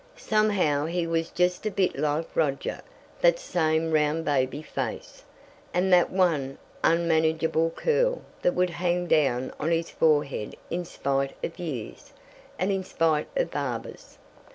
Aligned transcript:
Somehow 0.17 0.85
he 0.87 1.05
was 1.05 1.29
just 1.29 1.63
a 1.67 1.69
bit 1.69 1.95
like 1.95 2.27
Roger 2.35 2.81
that 3.21 3.37
same 3.37 3.91
round 3.91 4.25
baby 4.25 4.63
face, 4.63 5.23
and 5.75 5.93
that 5.93 6.09
one 6.09 6.57
unmanageable 6.83 7.69
curl 7.75 8.23
that 8.41 8.55
would 8.55 8.71
hang 8.71 9.05
down 9.05 9.53
on 9.59 9.69
his 9.69 9.91
forehead 9.91 10.55
in 10.71 10.85
spite 10.85 11.33
of 11.43 11.59
years, 11.59 12.13
and 12.57 12.71
in 12.71 12.83
spite 12.83 13.27
of 13.37 13.51
barbers. 13.51 14.17